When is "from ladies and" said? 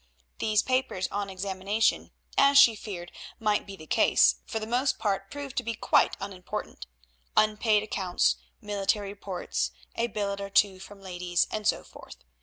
10.79-11.67